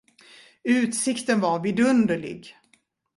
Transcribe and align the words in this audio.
Utsikten 0.65 1.39
var 1.41 1.63
vidunderlig. 1.63 2.55